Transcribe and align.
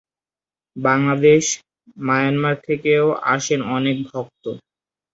Bangladesh, 0.75 1.43
Myanmar 1.99 2.55
থেকেও 2.67 3.05
আসেন 3.33 3.59
অনেক 3.77 3.97
ভক্ত। 4.09 4.43